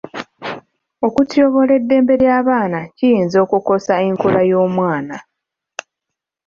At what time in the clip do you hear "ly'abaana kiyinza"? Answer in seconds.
2.21-3.37